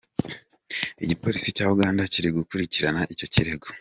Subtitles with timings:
[1.03, 3.67] Igipolisi cya Uganda kiri gukurikirana icyo kirego.